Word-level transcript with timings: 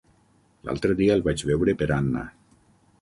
L'altre 0.69 0.95
dia 1.01 1.17
el 1.19 1.23
vaig 1.27 1.45
veure 1.53 1.77
per 1.83 1.91
Anna. 1.99 2.25